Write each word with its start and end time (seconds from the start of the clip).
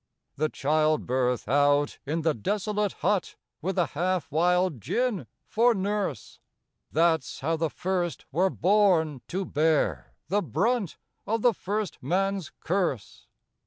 The 0.35 0.49
childbirth 0.49 1.47
out 1.47 1.99
in 2.07 2.23
the 2.23 2.33
desolate 2.33 2.91
hut 3.05 3.35
With 3.61 3.77
a 3.77 3.85
half 3.93 4.31
wild 4.31 4.81
gin 4.81 5.27
for 5.45 5.75
nurse 5.75 6.39
That's 6.91 7.41
how 7.41 7.55
the 7.55 7.69
first 7.69 8.25
were 8.31 8.49
born 8.49 9.21
to 9.27 9.45
bear 9.45 10.15
The 10.27 10.41
brunt 10.41 10.97
of 11.27 11.43
the 11.43 11.53
first 11.53 12.01
man's 12.01 12.51
curse! 12.61 13.27